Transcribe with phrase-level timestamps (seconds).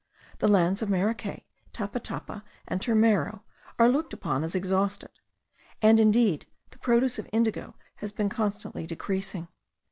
[0.39, 1.43] The lands of Maracay,
[1.73, 3.41] Tapatapa, and Turmero,
[3.77, 5.11] are looked upon as exhausted;
[5.79, 9.47] and indeed the produce of indigo has been constantly decreasing.